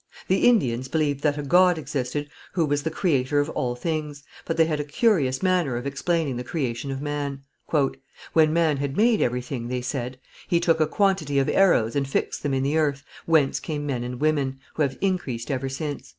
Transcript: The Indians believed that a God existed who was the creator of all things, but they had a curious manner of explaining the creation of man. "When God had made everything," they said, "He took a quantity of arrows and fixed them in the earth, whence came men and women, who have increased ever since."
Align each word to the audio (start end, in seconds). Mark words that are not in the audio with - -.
The 0.27 0.47
Indians 0.49 0.87
believed 0.87 1.21
that 1.21 1.37
a 1.37 1.43
God 1.43 1.77
existed 1.77 2.27
who 2.53 2.65
was 2.65 2.81
the 2.81 2.89
creator 2.89 3.39
of 3.39 3.51
all 3.51 3.75
things, 3.75 4.23
but 4.45 4.57
they 4.57 4.65
had 4.65 4.79
a 4.79 4.83
curious 4.83 5.43
manner 5.43 5.75
of 5.77 5.85
explaining 5.85 6.37
the 6.37 6.43
creation 6.43 6.89
of 6.89 7.03
man. 7.03 7.43
"When 7.69 7.97
God 8.51 8.79
had 8.79 8.97
made 8.97 9.21
everything," 9.21 9.67
they 9.67 9.83
said, 9.83 10.17
"He 10.47 10.59
took 10.59 10.79
a 10.79 10.87
quantity 10.87 11.37
of 11.37 11.47
arrows 11.49 11.95
and 11.95 12.07
fixed 12.07 12.41
them 12.41 12.55
in 12.55 12.63
the 12.63 12.77
earth, 12.79 13.03
whence 13.27 13.59
came 13.59 13.85
men 13.85 14.03
and 14.03 14.19
women, 14.19 14.59
who 14.73 14.81
have 14.81 14.97
increased 15.01 15.51
ever 15.51 15.69
since." 15.69 16.09